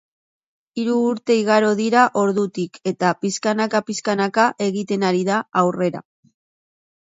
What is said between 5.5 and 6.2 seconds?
aurrera.